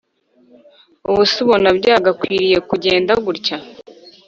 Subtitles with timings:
[1.09, 3.57] ubuse ubona byagakwiriye kujyenda gutya